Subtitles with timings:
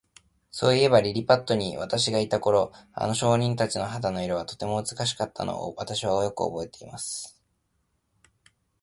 [0.49, 7.39] そういえば、リリパットに私がいた頃、あの小人たちの肌の色は、とても美しかったのを、私はよくおぼえています。